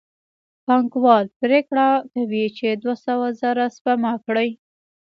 پانګوال 0.65 1.25
پرېکړه 1.39 1.87
کوي 2.13 2.45
چې 2.57 2.67
دوه 2.81 2.95
سوه 3.05 3.27
زره 3.41 3.65
سپما 3.75 4.13
کړي 4.25 4.49